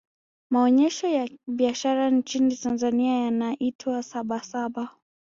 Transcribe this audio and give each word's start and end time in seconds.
maonyesho 0.49 1.07
ya 1.07 1.29
biashara 1.47 2.09
nchini 2.09 2.55
tanzania 2.57 3.13
yanaitwa 3.23 4.03
sabasaba 4.03 4.89